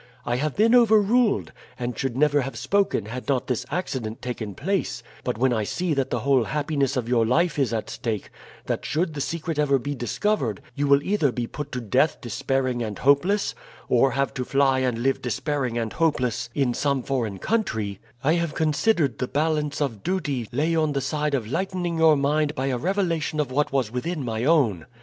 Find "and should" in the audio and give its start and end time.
1.77-2.17